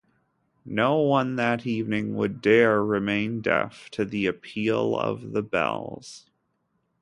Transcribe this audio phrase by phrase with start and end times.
[0.65, 6.25] No one that evening would dare remain deaf to the appeal of the bells.